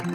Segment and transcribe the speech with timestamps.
[0.00, 0.06] 響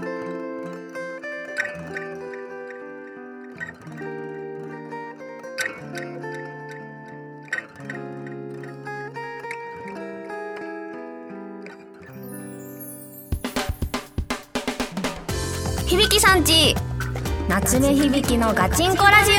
[16.19, 16.73] さんち
[17.47, 19.35] 夏目響のガチンコラジオ。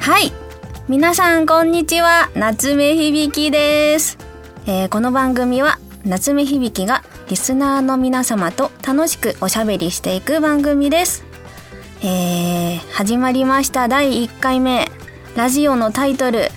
[0.00, 0.32] はい。
[0.88, 2.28] 皆さんこんにちは。
[2.34, 4.18] 夏目響です、
[4.66, 11.24] えー、この番組は夏目響がリスナーの皆様と楽しくおしゃべりしていく番組です。
[12.02, 13.88] えー、始まりました。
[13.88, 14.90] 第1回目。
[15.34, 16.50] ラジオのタイトル、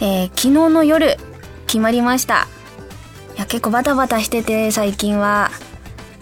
[0.00, 1.16] えー、昨日の夜。
[1.66, 2.48] 決まりました。
[3.34, 5.50] いや結構バタバタしてて最近は。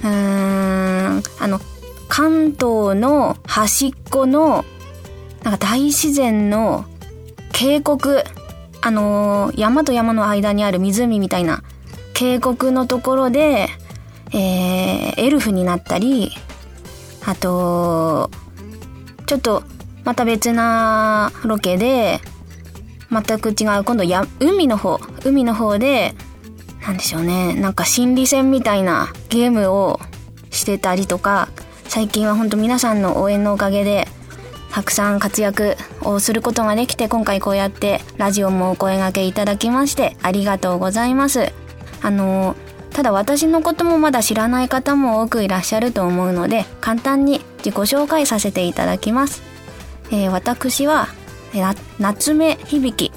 [0.05, 1.61] うーん、あの、
[2.09, 4.65] 関東の端っこの、
[5.43, 6.85] なんか大自然の
[7.53, 7.99] 渓谷、
[8.81, 11.65] あのー、山と山の間にある湖みたいな
[12.21, 13.67] 渓谷のところで、
[14.31, 16.33] えー、エルフになったり、
[17.25, 18.31] あと、
[19.25, 19.63] ちょっと、
[20.05, 22.21] また別なロケで、
[23.11, 26.15] 全く違う、今度や、海の方、海の方で、
[26.83, 29.99] なんでしょうね、なんか心理戦みたいなゲームを
[30.51, 31.49] してたりとか、
[31.89, 34.07] 最近は本当皆さんの応援のおかげで、
[34.71, 41.55] たくさん活躍をすることができて、今回こうやってラジオもお声掛けいただきまして、ありがとうございます。
[42.03, 42.57] あの
[42.93, 49.43] ただ私のこともまだ知らない方も多くいらっしゃると思うので、簡単に自己紹介させていただきます。
[50.11, 51.09] えー、私は、
[51.99, 52.93] 夏目響。
[52.93, 53.13] き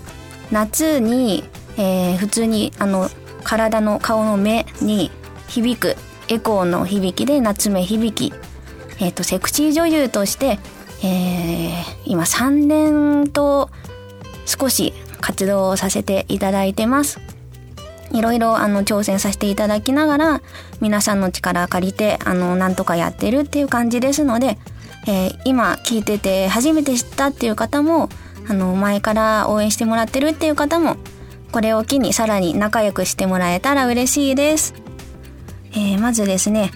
[0.52, 1.44] 夏に、
[1.78, 3.09] えー、普通にあの
[3.44, 5.11] 体の顔の目に
[5.48, 5.95] 響く
[6.28, 8.14] エコーの響きで夏目響。
[8.14, 8.34] き
[9.00, 10.59] えっ、ー、とセクシー女優として、
[11.04, 13.70] えー、今3年と
[14.45, 17.20] 少し活動をさせていただいてます。
[18.14, 20.42] いろいろあの挑戦させていただきながら
[20.80, 24.58] 皆さんの力借りてあのなんとかやってるっていう感じですので、
[25.08, 28.10] えー、今聞いてて初めて知ったっていう方も
[28.48, 30.98] あの前から応援してもらってるっていう方も
[31.52, 34.73] これを機にさらに仲良くしてもらえたら嬉しいです。
[35.73, 36.71] えー、まずですね、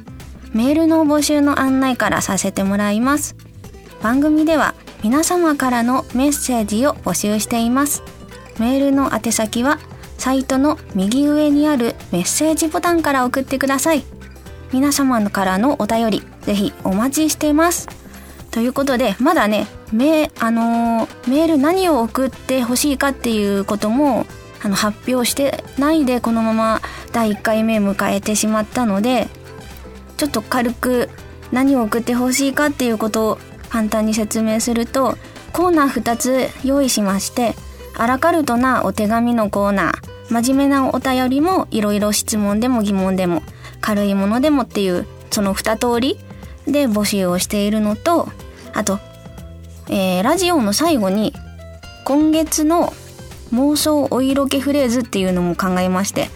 [0.53, 3.35] メールの募集の案内からさせてもらいます。
[4.03, 8.03] 番組では皆様からのメッセージを募集しています。
[8.59, 9.79] メールの宛先は
[10.17, 14.03] サイトの右上にあるメッセージボタンから送ってください。
[14.73, 17.87] 皆様からのお便り、ぜひお待ちしています。
[18.51, 24.25] ということで、まだね、メあのー、メール何を送ってほしいかっていうことも
[24.61, 26.81] あの発表してないでこのまま
[27.13, 29.27] 第1回目迎えてしまったので
[30.17, 31.09] ちょっと軽く
[31.51, 33.37] 何を送ってほしいかっていうことを
[33.69, 35.17] 簡単に説明すると
[35.53, 37.53] コーナー2つ用意しまして
[37.95, 43.43] アラカルトなお手紙のコーナー真面目なお便りもいろいろ質問でも疑問でも
[43.81, 46.17] 軽いものでもっていうその2通り
[46.65, 48.27] で募集をしているのと
[48.73, 48.99] あと、
[49.89, 51.33] えー、ラジオの最後に
[52.03, 52.93] 今月の
[53.53, 56.29] 妄想お色気フレーズっていうのも考えまして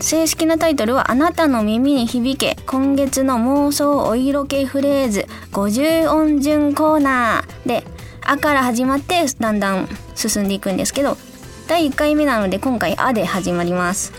[0.00, 7.84] 正式なタイトルはあなたの耳に響け今月の妄想お色気フレーズ50音順コーナーで
[8.20, 11.16] 「あ」から始まってだんだん進んでいくんですけど
[11.66, 14.12] 第1回目なので今回「あ」で始まります。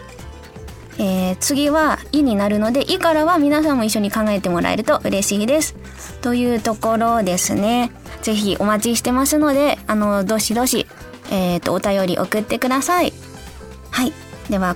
[0.98, 5.76] えー、次は「い」になるので「い」からは皆さんも一緒に考えてもらえると嬉しいです。
[6.22, 7.92] というところですね。
[8.22, 10.88] ぜひお待ちしてますので、あの、どしどし
[11.32, 13.14] えっ、ー、と、お便り送ってください。
[13.92, 14.14] はい。
[14.50, 14.76] では、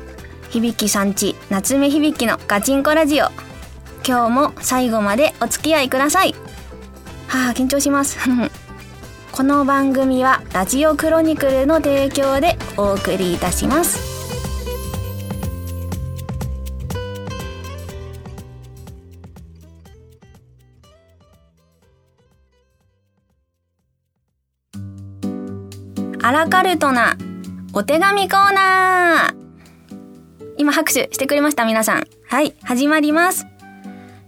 [0.51, 3.29] 響さんち、夏目響のガチンコラジオ。
[4.07, 6.33] 今日も最後までお付き合いください。
[7.27, 8.17] はあ、緊張します。
[9.31, 13.99] この番組はラジオクロニクルの提供でお送りいたします。
[26.21, 27.17] アラカルトな
[27.73, 32.07] お手紙コーナー今拍手してくれました皆さん。
[32.29, 33.45] はい、始まります。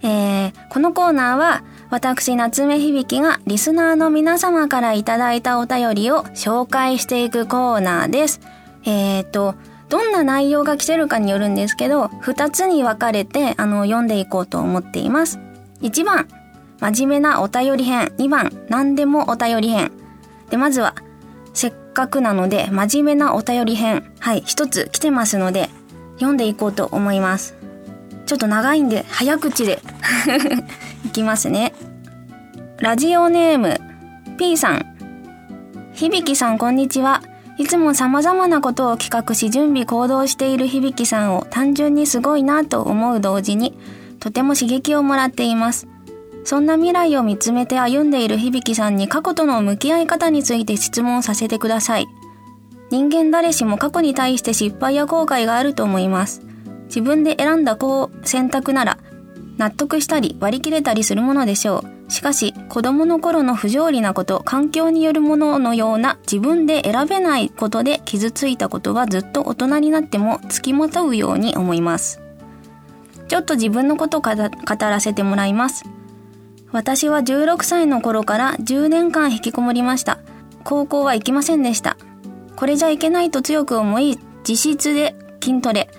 [0.04, 8.40] えー、このコーナーは私夏目響がリスナーの皆様からいただいたお便りを紹介していくコーナーです。
[8.86, 9.56] えーと、
[9.90, 15.38] どんな内容が来てるかによるんですけど、二つに分かれて、あの、読んでいこうと思っています。
[15.82, 16.30] 1番、
[16.80, 18.14] 真面目なお便り編。
[18.18, 19.92] 2番、何でもお便り編。
[20.50, 20.96] で、まずは、
[21.54, 25.70] せっかくなので、真面目なお便り編、はい、一つ来てますので、
[26.16, 27.61] 読んでいこうと思います。
[28.32, 29.82] ちょっと長いんで、早口で
[31.06, 31.74] いきますね。
[32.80, 33.78] ラジオネーム、
[34.38, 34.86] P さん。
[35.94, 37.24] 響さん、こんにちは。
[37.58, 43.78] いつも様々なことを企画し準備行動している響さんを単純にすごいなと思う同時に、
[44.22, 45.90] とても刺激をもらっています。
[46.46, 52.08] そんな未来を見つめて歩んでいる響さんに過去との向き合い方について質問させてください。
[52.92, 56.51] 人間誰しも過去に対して失敗や後悔があると思います。
[56.92, 58.98] 自分で選んだこう選択なら
[59.58, 62.12] 納得したり割り切れたりするものでしょう。
[62.12, 72.20] しかし、子供の頃の不条理なこと、環境によるもののような自分で選べないことで傷ついたことはずっと大人になっても付きまとうように思います。
[73.30, 74.34] ちょっと自分のことを語
[74.82, 75.86] らせてもらいます。
[76.74, 80.20] 私は16歳の頃から10年間引きこもりました。
[80.66, 81.96] 高校は行きませんでした。
[82.58, 85.90] これじゃいけないと強く思い、自室で筋トレ、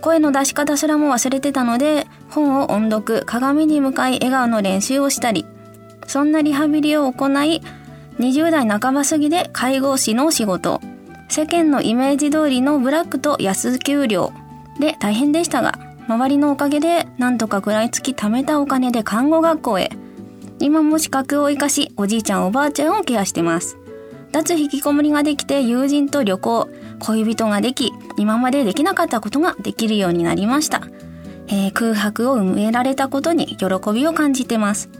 [0.00, 5.46] 声の出し方すらも忘れてたので、本を音読、鏡に向かい笑顔の練習をしたり、
[6.06, 7.62] そんなリハビリを行い、
[8.18, 10.80] 20代半ば過ぎで介護士の仕事、
[11.28, 14.32] 世間のイメージ通りのブラックと安給料
[14.80, 15.78] で大変でしたが、
[16.08, 19.90] 周りのおかげでなんとか食らいつき貯めたお金で看護学校へ。
[20.58, 23.76] 今も資格を活かし、おじいちゃんおばあちゃんをケアしてます。
[24.32, 26.68] 脱引きこもりができて友人と旅行、
[27.00, 30.82] 恋人ができ、今までできなかったことができるようになりました。
[31.48, 34.90] えー、空白を埋められたことに喜びを感じてます。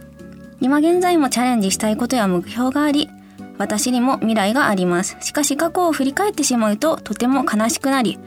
[0.61, 3.09] 今現在もチャレンジしたいことや目標があり、
[3.57, 5.17] 私にも未来があります。
[5.19, 8.17] しかし過去を振り返ってしまうととても悲しくなり、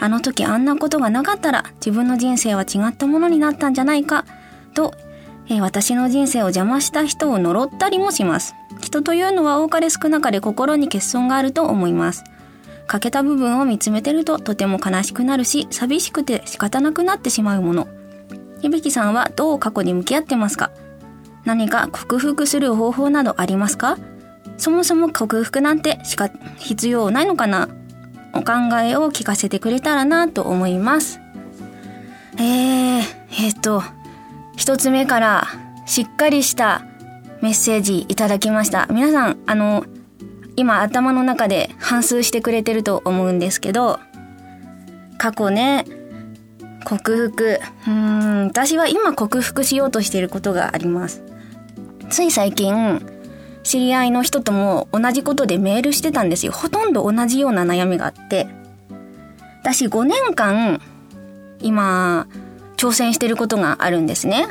[0.00, 4.24] あの時あんなことがなかったら自分の人生は違ったものになったんじゃないか、
[4.74, 4.94] と、
[5.48, 8.54] えー、私の人生を邪魔した人を呪ったりもします。
[8.80, 12.24] 人というのは多かれ少なかれ心に欠損があると思います。
[12.88, 17.86] 欠けた部分を見つめてるととても悲しくなるし、寂しくて仕方なくなってしまうもの。
[18.60, 20.72] 響さんはどう過去に向き合ってますか？
[21.44, 23.98] 何か克服する方法などありますか？
[24.56, 27.68] そもそも克服なんてしか必要ないのかな？
[28.34, 28.52] お考
[28.82, 31.20] えを聞かせてくれたらなと思います。
[32.38, 33.02] えー、
[33.38, 33.82] えっ、と、
[34.56, 35.46] 一つ目から
[35.86, 36.84] しっかりした
[37.40, 38.86] メッセージいただきました。
[38.90, 39.84] 皆さん、あの、
[40.58, 44.00] 今頭の中で反数してくれてると思うんですけど、
[45.16, 45.84] 過去ね、
[46.82, 47.60] 克服。
[47.86, 51.22] うん、私は今克服しようとしていることがあります。
[52.10, 53.00] つい最近、
[53.62, 56.50] 知り合いの人とも同じことでメールしてたんですよ。
[56.50, 58.48] ほとんど同じような悩みがあって。
[59.62, 60.80] 私5年間、
[61.60, 62.26] 今、
[62.76, 64.48] 挑戦してることがあるんですね。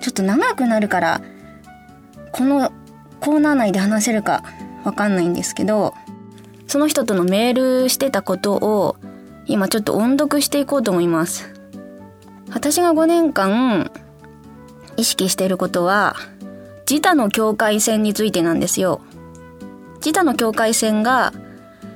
[0.00, 1.20] ちょっと長くなるから、
[2.32, 2.72] この
[3.20, 4.42] コーナー内で話せるか
[4.86, 5.94] わかんないんですけど、
[6.68, 8.96] その人とのメールしてたことを
[9.46, 11.52] 今ちょっと音読していこうと思います。
[12.50, 13.90] 私が5年間
[14.96, 16.14] 意識していることは、
[16.88, 19.00] 自他の境界線についてなんですよ。
[19.96, 21.32] 自他の境界線が、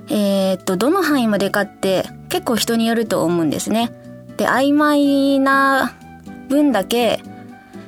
[0.09, 3.93] えー、っと、どの範囲までかって結構人によると思うんですね。
[4.37, 5.93] で、曖昧な
[6.49, 7.23] 分だけ、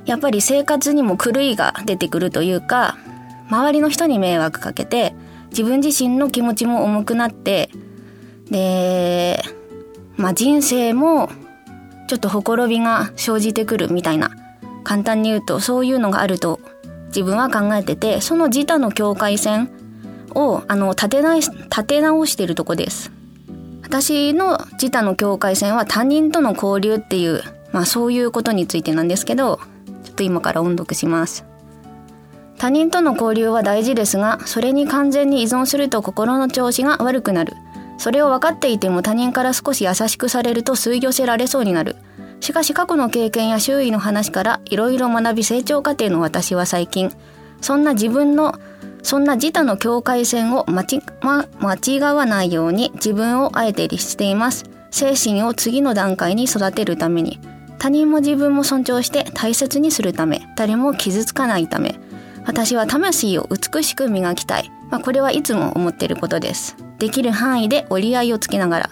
[0.05, 2.96] やっぱり生活にも狂いが出てくるというか、
[3.52, 5.14] 周りの人に迷惑かけて、
[5.50, 7.69] 自分自身の気持ちも重くなって、
[8.50, 9.43] で、
[10.16, 11.28] まあ人生も
[12.08, 14.31] ちょっとほころびが生じてくるみたいな、
[14.84, 16.60] 簡単に言うとそういうのがあると
[17.08, 19.70] 自分は考えてて、その自他の境界線
[20.34, 23.12] を、あの、立て直し、立て直してるとこです。
[23.82, 29.60] 私の自他の境界線は他人との交流っていう、まあそういうことについてなんですけど、
[30.05, 31.51] ちょっと今から音読します。
[32.62, 37.54] 他人との交流は大事ですが、それに完全に依存すると心の調子が悪くなる。
[37.98, 41.96] それを分かっていても他人から少し優しくされると吸い寄せられそうになる。
[42.38, 47.10] しかし過去の経験や周囲の話からいろいろ学び成長過程の私は最近、
[47.60, 48.54] そんな自分の、
[49.02, 54.66] そんな自他の境界線を間ち、ま、間違わないように自分をあえて律しています。
[54.92, 57.40] 精神を次の段階に育てるために、
[57.81, 61.98] 他人も自分も尊重して大切にするため、誰も傷つかないため、
[62.46, 64.70] 私は魂を美しく磨きたい。
[64.91, 66.77] まあ、これはいつも思っていることです。
[66.99, 68.91] できる範囲で折り合いをつけながら。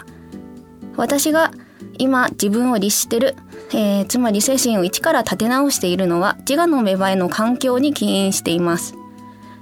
[0.96, 1.52] 私が
[1.98, 3.36] 今自分を律してる、
[3.72, 8.94] えー、つまり精神を一から立て直しているのは自我の芽生えの環境に起因しています。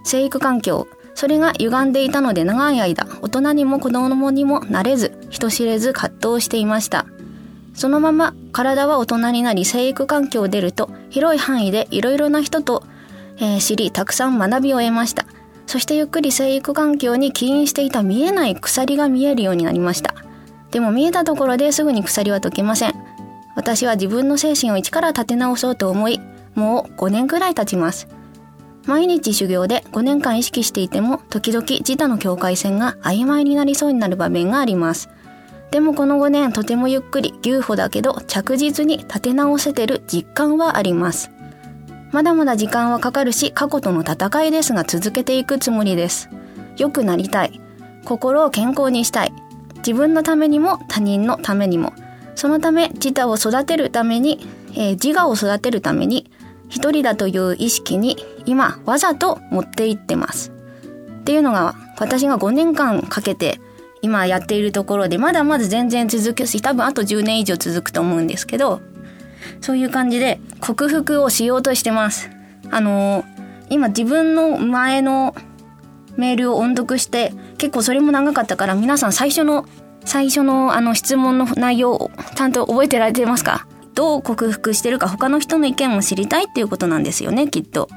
[0.04, 7.06] 生育環境、それが歪んでいたので長い間、大人にも子供にもなれず、人知れず葛藤していました。
[7.74, 12.82] そのまま体は大人になり生育環境を出ると広い範囲でいろいろな人と
[13.38, 15.26] えー、知り、たくさん学びを得ました。
[15.66, 20.14] そしてゆっくり生育環境に起因していた見えない鎖が見えるようになりました。
[20.70, 22.94] でも見えたところですぐに鎖は解けません。
[23.54, 26.20] 私は自分の精神を一から立て直そうと思い、
[26.54, 28.08] もう5年くらい経ちます。
[28.88, 35.10] 毎日修行で5年間意識していても時々自他の境界線が曖昧になりそうになる場面があります
[35.70, 41.30] でもこの5年とてもゆっくり牛歩だけど着実に立て直せてる実感はあります
[42.10, 46.30] まだまだ時間はかかるし過去との戦いですが続けていくつもりです。
[46.76, 47.60] 良くなりたい。
[48.04, 49.32] 心を健康にしたい。
[49.78, 51.92] 自分のためにも他人のためにも。
[52.34, 56.30] そのため自他を育てるために、えー、自我を育てるために
[56.68, 60.52] 一人だという意識に今わざと持っていってます。
[61.20, 63.60] っていうのが私が5年間かけて
[64.00, 68.80] 今やっているところでまだまだ全然続くし多分あと10年以上続くと思うんですけど
[69.60, 72.30] そういう感じで克服をしようとしてます。
[72.70, 73.26] あのー、
[73.70, 75.34] 今自分の前の
[76.16, 79.66] メールを音読して結構それも長かったから皆さん最初の
[80.04, 83.66] 最初のあの質問の内容をちゃんと覚えてられてますか？
[83.94, 87.88] どう克服してるか他の人の意見も知りたいっていうことなんですよねきっと。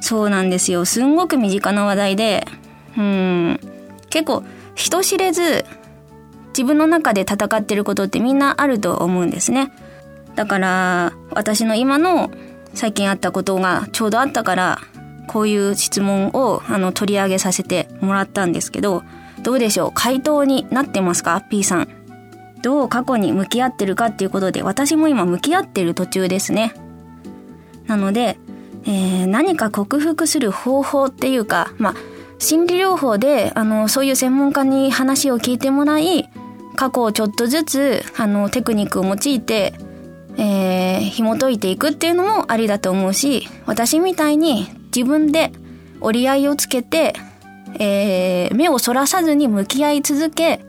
[0.00, 0.84] そうなんですよ。
[0.84, 2.46] すんごく身近な話題で
[2.96, 3.60] うん。
[4.10, 4.42] 結構
[4.74, 5.64] 人知れず
[6.48, 9.70] 自分の中で戦ってることってみんなあると思うんですね。
[10.38, 12.30] だから私の今の
[12.72, 14.78] 最近あったことがちょうどあったから
[15.26, 19.02] こういう質問をあの取り上げさせてもらったんですけど
[19.42, 19.90] どうでしょう？
[19.92, 21.88] 回答になってますか ?P さん。
[22.62, 26.72] どう過去に向き合ってるかっていうことで私も今向き合ってる途中ですね。
[27.88, 28.38] なので、
[28.84, 31.94] えー、何か克服する方法っていうか、まあ
[32.38, 36.30] 心理療法であのそういう専門家に話を聞いてもらい
[36.76, 39.74] 過去をちょっとずつあのテクニックを用いて、
[40.38, 45.52] えー、紐解いていくっていうのもありだと思うし私みたいに自分で
[46.00, 47.12] 折り合いをつけて、
[47.80, 50.60] えー、目をそらさずに向き合い続け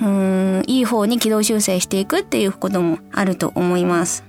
[0.00, 4.24] うんいい方に軌道修正していくっていうこともあると思います。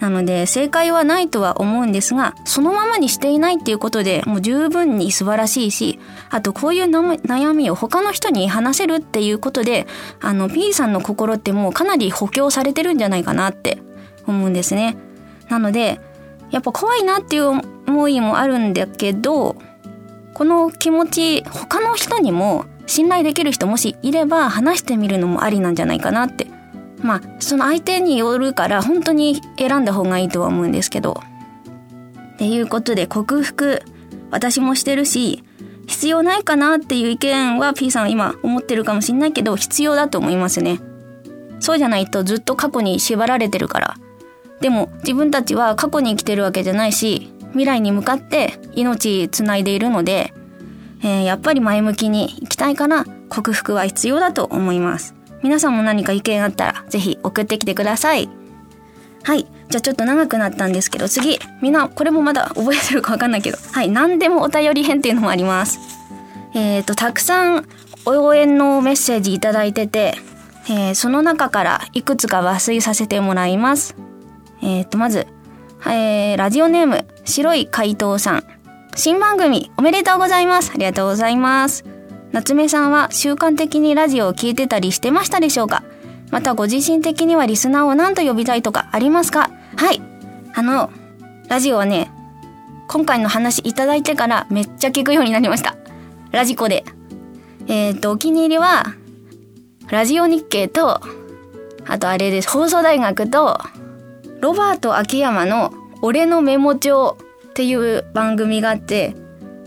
[0.00, 6.00] なので正解はないとは思うんですがそのままにしていないっていうことでもう十分に素晴らしいし
[6.30, 9.86] あとこういう悩みを他の人に話せるっていうことで
[10.20, 13.78] あの P さんの心ってもうかなり補強されてるんじゃないかなって
[14.26, 14.96] 思うんですね。
[15.48, 16.00] なので
[16.50, 17.48] やっぱ怖いなっていう
[17.86, 19.56] 思いもあるんだけど
[20.34, 26.46] この気持ち他の人にも信頼できる人もしいれば話してみるのもありなんじゃないかなって
[27.02, 31.20] まあその相手によるから本当に選んだ方がいいとは思うんですけど。
[32.32, 33.82] っていうことで克服
[34.32, 35.44] 私もしてるし
[35.92, 40.80] 必要ないかなっていう意見は P さん今思ってるかもしんないけど必要だと思いますね。
[41.60, 43.96] そうじゃないとずっと過去に縛られてるから。
[44.60, 50.32] でも自分たちは過去に生きてるわけじゃないし未来に向かって命つないでいるので、
[51.02, 55.14] えー、やっぱり前向きに生きたいから克服は必要だと思います。
[55.42, 58.30] 皆さんも何か意見あったらぜひ送ってきてください。
[59.24, 59.46] はい。
[59.72, 61.38] じゃあちょっと長くなったんですけど、次。
[61.62, 63.56] みんな、これもまだ覚えてるかわかんないけど。
[63.72, 63.88] はい。
[63.88, 65.80] 何でもお便り編っていうのもあります。
[66.54, 67.66] えっ、ー、と、たくさん
[68.04, 70.14] 応援のメッセージいただいてて、
[70.68, 73.96] えー、その中からいくつか抜粋させてもらいます。
[74.60, 75.26] えっ、ー、と、まず、
[75.86, 78.44] えー、ラジオネーム、白い怪盗さん。
[78.94, 80.70] 新番組おめでとうございます。
[80.74, 81.86] ありがとうございます。
[82.32, 85.82] 夏目さんは習慣的にラジオを聞いてたりしてましたでしょうか？
[86.30, 89.50] またご自身的にはリスナーを何と呼びたいとかありますか？
[89.76, 90.00] はい。
[90.54, 90.90] あの、
[91.48, 92.10] ラジオはね、
[92.88, 95.76] 今回の話いただいてからめっちゃ聞くようになりました。
[96.30, 96.84] ラジコで。
[97.68, 98.94] えっ、と、お気に入りは、
[99.88, 101.00] ラジオ日経と、
[101.86, 103.58] あとあれです、放送大学と、
[104.40, 107.16] ロバート秋山の俺のメモ帳
[107.50, 109.14] っていう番組があって、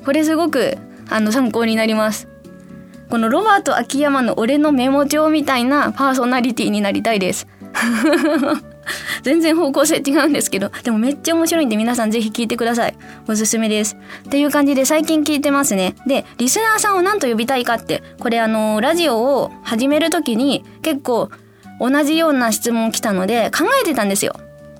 [0.03, 0.77] これすごく
[1.09, 2.27] あの参考になります。
[3.09, 7.47] このロバート秋山の俺のメモ帳みたいなパーソナリティになりたいです。
[9.23, 12.95] 全然方向性違うんですけど、でもめっちゃ面白いんで皆さんぜひ聞いてください。
[13.27, 13.97] おすすめです。
[14.27, 15.95] っていう感じで最近聞いてますね。
[16.05, 21.29] で、リスナーさんを何と呼びたいかって、これあの、ラジオを始める時に結構
[21.79, 24.35] 同じような質問来たので考えてたんですよ。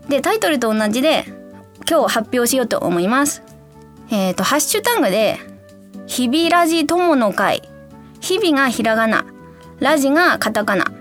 [0.07, 1.25] で、タイトルと同じで
[1.89, 3.43] 今日発表しようと思います。
[4.12, 5.39] えっ、ー、と、ハッシュタグで、
[6.07, 7.63] 日々ラジ友の会
[8.21, 9.25] 日々がひらがな、
[9.79, 10.91] ラジがカタカナ、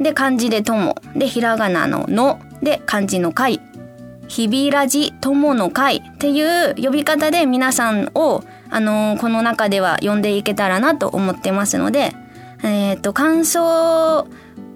[0.00, 3.60] で漢字で友、でひらがなのの、で漢字の会、
[4.30, 5.96] 日々ラジ友の会。
[5.96, 12.12] っていう呼び方で皆さんを、あのー、この中では呼んでいけたらなと思ってますので、
[12.62, 14.28] えっ、ー、と、感想、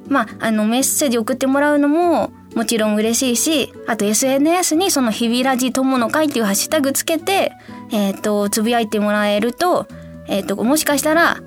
[0.09, 7.53] まあ、あの、メッセージ送ってもらうのも、もちろん嬉しいし、あと SNS にその日々ラジ友の会っていうハッシュタグつけて、
[7.93, 9.87] えっ、ー、と、つぶやいてもらえると、
[10.27, 11.39] えっ、と、もしかしたら、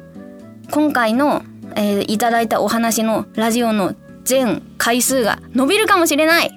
[0.71, 1.43] 今回の、
[1.77, 6.51] えー、いただいたお話のラジオの全回数が伸びるかもしれない。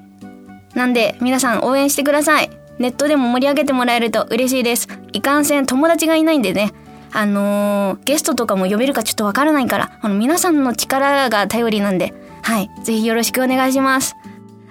[0.74, 2.50] なんで皆さん応援してください。
[2.78, 4.88] ネットでも盛り上げてもらえると嬉しいです。
[5.12, 6.72] いかんせん友達がいないんでね、
[7.12, 14.16] あのー、ゲストとかも呼べるかちょっとわからないから、あの、皆さんの力が頼りなんで、はい、ぜひよろしくお願いします。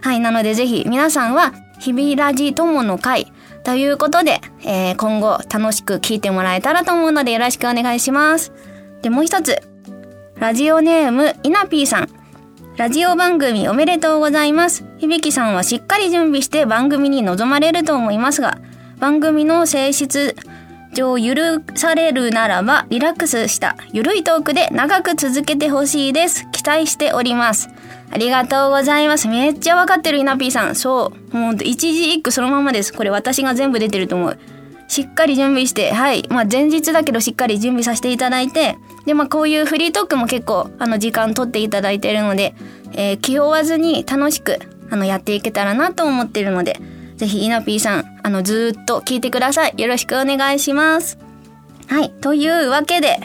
[0.02, 3.32] はい、なのでぜひ皆さんは、日々ラジ友の会
[3.64, 8.52] ということで、えー、今後楽しく聞いてもらえたらと思うのでよろしくお願いします。
[9.02, 9.62] で、もう一つ、
[10.40, 12.10] ラジオネーム、イナピーさん。
[12.78, 14.86] ラジオ番組おめでとうございます。
[14.98, 18.58] 響さんはしっかり準備して番組に臨まれると思いますが、
[19.00, 20.38] 番組の性質
[20.94, 21.36] 上許
[21.76, 26.48] されるならばリラックスしたゆるいトークで長く続けてほしいです。
[26.54, 27.68] 期待しております。
[28.10, 29.28] ありがとうございます。
[29.28, 30.76] めっちゃわかってるイナピーさん。
[30.76, 31.38] そう。
[31.38, 32.94] もう一字一句そのままです。
[32.94, 34.40] これ私が全部出てると思う。
[34.90, 36.28] しっかり準備して、はい。
[36.30, 42.56] まあ前日だけどしっかり準備させていただいて、で、まあこういうフリートークも結構、あの時間取っていただいてるので、
[42.94, 46.82] えー、気負わずに楽しく、あのやっていけたらなと思ってるので、
[47.18, 49.74] ぜひイナピーさん、あのずっと聞いてください。
[49.78, 51.20] よろしくお願いします。
[51.88, 52.10] はい。
[52.10, 53.20] というわけで、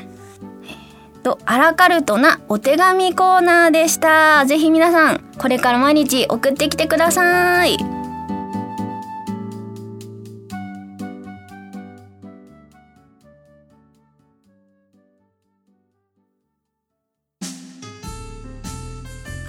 [1.22, 4.44] と、アラカルトなお手紙コーナーでした。
[4.44, 7.93] ぜひ皆さん、これから毎日送ってきてください。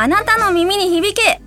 [0.05, 1.41] あなたの耳に響け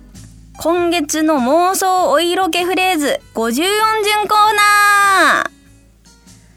[0.57, 5.49] 今月の妄想お色気フレーズ54順コーナー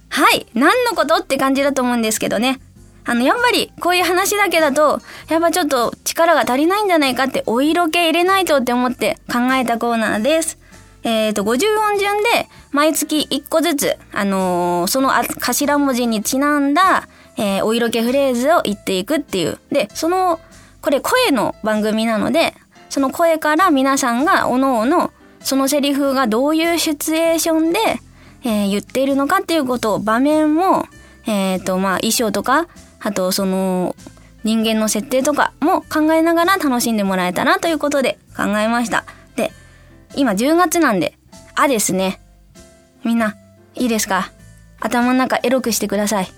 [0.08, 0.44] はい。
[0.52, 2.58] 何のことって感じだと思うんですけどね。
[3.04, 10.58] あの、やっぱり、こういう話だけだと、やっぱちょっと力が足りないんじゃないかって、お色気入れないとって思って考えたコーナーです。
[11.04, 17.06] えっ、ー、と、50音順で、毎月1個ずつ、あのー、その頭文字にちなんだ、
[17.38, 19.60] えー、お色気フレーズを言っていくっていう。
[19.70, 20.40] で、その、
[20.82, 22.54] これ声の番組なので、
[22.90, 27.78] その声から皆さんが、おのおの、そのセリフがどういうシチュエーションで、
[28.44, 30.86] えー、言っているのかっていうことを、場面も、
[31.26, 32.66] えっ、ー、と、まあ、衣装とか、
[33.00, 33.96] あとその
[34.44, 39.04] 人間の設定とかも考えながら楽しんでもらえたらということで考えました。
[39.36, 39.52] で、
[40.14, 41.16] 今10月なんで、
[41.54, 42.20] あですね。
[43.04, 43.36] みんな、
[43.74, 44.30] いいですか？
[44.80, 46.28] 頭の中エロくしてください。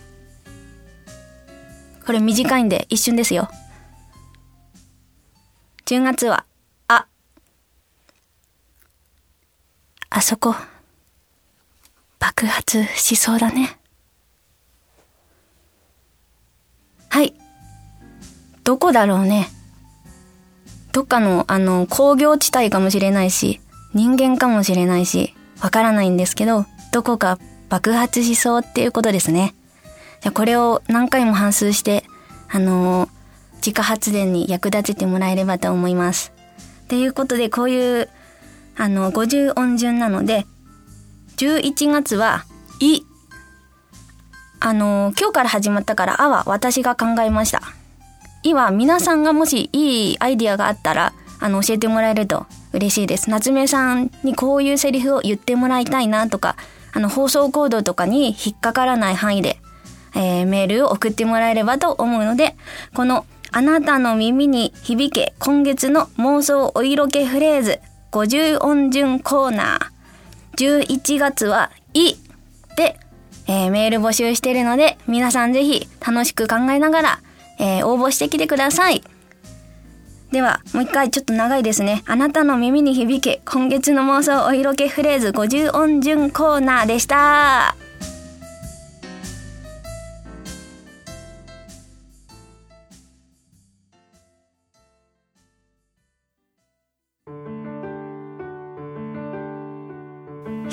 [2.07, 3.49] これ短いんで一瞬ですよ。
[5.87, 6.47] 10月は、
[6.89, 7.07] あ。
[10.09, 10.55] あそこ、
[12.19, 13.79] 爆発しそうだね。
[17.11, 17.35] はい。
[18.65, 19.49] どこだろうね。
[20.93, 23.61] どっかの、あの、工業地帯かもしれないし、
[23.93, 29.55] 人間かもしれないし、わからないんですけど、どこか爆発しそうっていうことですね。
[30.23, 32.05] じゃこれを何回も反数して、
[32.49, 33.14] あのー、
[33.65, 36.33] 自家発電に役立ててもらえればと思います。
[36.85, 38.09] っていうことで、こういう、
[38.77, 40.47] あの、50音順なので、
[41.37, 42.45] 11月は、
[42.81, 43.03] い
[44.61, 47.61] あの今日から始まったから「あ」は私が考えました
[48.43, 56.57] 「い」は皆さんがもしいいアイディアがあったらあの教えてもらえると嬉しいです夏目さんにこういうセリフを言ってもらいたいなとか
[56.95, 59.59] あの放送コードとかに引っかからない範囲で、
[60.15, 62.57] えー、メールを送ってもらえればと思うので
[62.95, 72.17] このあなたの耳に響け今月の妄想お色気フレーズ50音順コーナー11月は「い」
[72.77, 72.99] で
[73.47, 77.21] えー、メール募集してるので、皆さんぜひ楽しく考えながら、
[77.59, 79.05] えー、応募してきてください。
[80.33, 82.03] では、もう一回ちょっと長いですね。
[82.07, 87.77] あなたの耳に響け、今月の妄想お色気フレーズ50音順コーナーでした。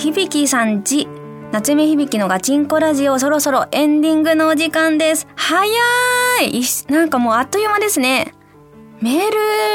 [0.01, 1.07] 響さんち
[1.51, 5.27] 夏目響のガチンコラジオそろそろエンディングのお時間です。
[5.35, 5.69] 早
[6.41, 8.33] いなんかもうあっという間ですね。
[8.99, 9.31] メー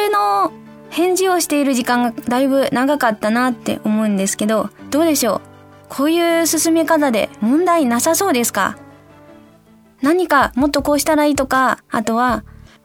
[0.08, 0.52] ルの
[0.90, 5.40] 返事をしている時間がだいぶ長かったなって思うんですけど、どうでしょう？
[5.88, 8.78] こういう進め方で問題なさそうですか？
[10.02, 12.42] 何かもっとこうしたらいいとか、あとは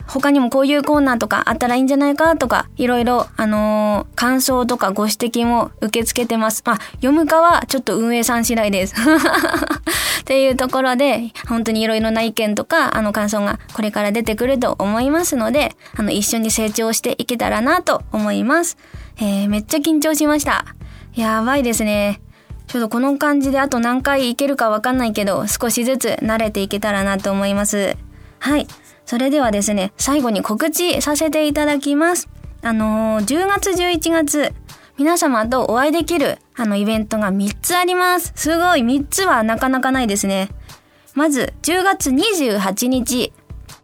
[0.07, 6.63] 他にもこういうコーナーとかあったらいいんじゃないかとか、いろいろ、あのー、感想とかご指摘も受け付けてます。
[6.65, 8.95] まあ、読むかはちょっと運営さん次第です。
[10.21, 18.77] っていうところで、本当にいろいろな意見とか、あの感想がこれから出てくると思いますので、あの、一緒に成長していけたらなと思います。
[19.17, 20.65] えー、めっちゃ緊張しました。
[21.15, 22.21] やばいですね。
[22.67, 27.97] ちょっとこの感じであと何回いけるかわかんないけど、少しずつ慣れていけたらなと思います。
[28.39, 28.67] はい。
[29.11, 32.29] それではですね、最後に告知させていただきます。
[32.61, 34.53] あのー、10月11月、
[34.97, 38.31] 皆様とお会いできる、あの、イベントが3つあります。
[38.37, 40.47] すごい、3つはなかなかないですね。
[41.13, 43.33] まず、10月28日。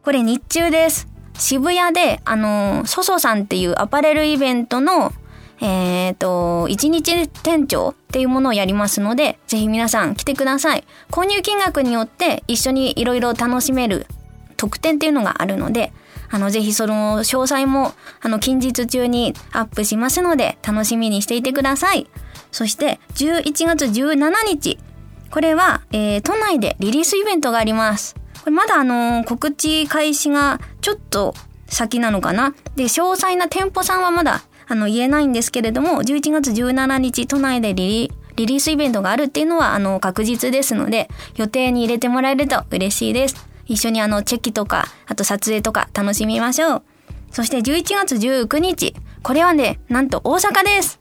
[0.01, 1.09] これ日中です。
[1.37, 5.11] 渋谷で、あの、ソソさんっていうアパレルイベントの、
[5.59, 10.85] えっ、ー、と、1日店長っていうものをやりますので、ぜひ皆さん来てください。
[11.11, 14.07] 購入金額によって一緒にいろいろ楽しめる
[14.57, 15.93] 特典っていうのがあるので、
[16.29, 22.07] あの、ぜひその詳細も、あの、近日中にアップしますので、楽しみにしていてください。
[22.51, 24.77] そして、11月17日。
[25.31, 28.15] これは、えー、都内でリリースイベントがあります。
[28.43, 31.35] これまだあのー、告知開始がちょっと
[31.67, 32.55] 先なのかな。
[32.75, 43.47] で、詳細な店舗さんはまだ、あの、言えないんですけれども、11月17日、都内でリリリリースイベントがあるっていうのは、あの、確実ですので、予定に入れてもらえると嬉しいです。
[43.67, 46.83] 一緒にあの、チェキとか、あと撮影とか楽しみましょう。
[47.31, 50.99] そして11月19日、これはね、なんと大阪です。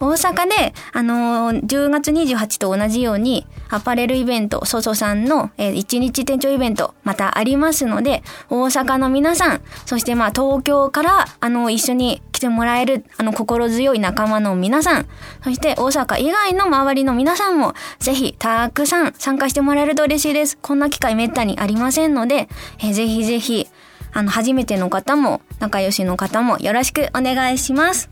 [0.00, 15.08] 大阪で、あのー、10月28と同じように、アパレルイベント、ソソさんの、えー、1日店長イベント、またありますので、大阪の皆さん、そしてまあ東京から、あの、一緒に来てもらえる、あの、心強い仲間の皆さん、
[15.42, 20.56] そして大阪以外の周りの皆さんも、ぜひ、たくさん参加してもらえると嬉しいです。
[20.56, 22.48] こんな機会めったにありませんので、
[22.78, 23.66] えー、ぜひぜひ、
[24.12, 28.08] あの、初めての方も、仲良しの方もよろしくお願いします。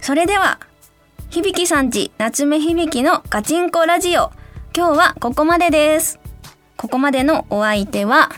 [0.00, 0.60] それでは、
[1.30, 4.30] 響さんち夏目響のガチンコラジオ。
[4.76, 6.20] 今日はここまでです。
[6.76, 8.30] ここまでのお相手は、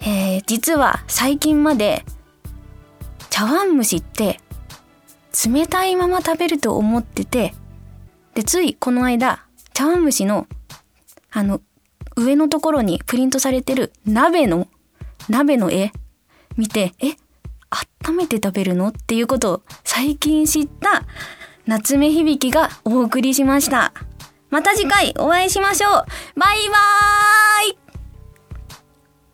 [0.00, 2.04] えー、実は最近まで
[3.32, 4.38] 茶碗蒸しって
[5.46, 7.54] 冷たいまま食べると思ってて、
[8.34, 10.46] で、ついこの間、茶碗蒸しの、
[11.30, 11.62] あの、
[12.14, 14.68] 上のところにプリントされてる鍋の、
[15.30, 15.92] 鍋の絵
[16.58, 17.16] 見て、え、
[18.04, 21.04] 温めて食べるのっていうことを最近知った
[21.66, 23.94] 夏目響がお送りしました。
[24.50, 25.92] また次回お会いしましょう
[26.38, 27.81] バイバーイ